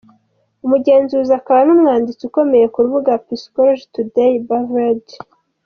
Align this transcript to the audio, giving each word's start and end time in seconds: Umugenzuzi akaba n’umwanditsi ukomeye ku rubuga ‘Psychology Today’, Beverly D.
Umugenzuzi 0.65 1.31
akaba 1.39 1.59
n’umwanditsi 1.65 2.21
ukomeye 2.29 2.65
ku 2.73 2.77
rubuga 2.85 3.11
‘Psychology 3.25 3.85
Today’, 3.93 4.33
Beverly 4.47 4.95
D. 5.05 5.07